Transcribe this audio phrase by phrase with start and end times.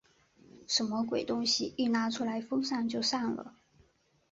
[0.67, 1.75] 什么鬼东西？
[1.77, 3.53] 一拿出来风扇就散了。